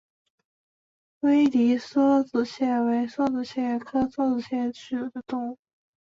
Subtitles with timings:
[1.19, 5.59] 威迪梭子蟹为梭子蟹科梭子蟹属的动物。